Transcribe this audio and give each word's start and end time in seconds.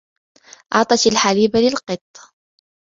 أعطت 0.75 1.07
الحليب 1.07 1.55
لقط. 1.55 2.01